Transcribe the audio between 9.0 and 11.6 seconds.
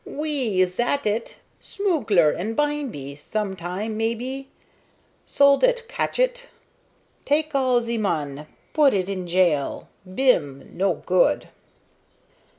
in jail. Bim! No good!"